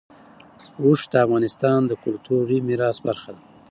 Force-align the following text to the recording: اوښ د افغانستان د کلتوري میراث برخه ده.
اوښ 0.81 1.01
د 1.11 1.13
افغانستان 1.25 1.79
د 1.87 1.91
کلتوري 2.03 2.57
میراث 2.67 2.97
برخه 3.07 3.29
ده. 3.35 3.41